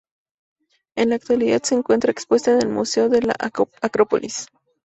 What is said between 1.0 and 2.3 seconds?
la actualidad se encuentra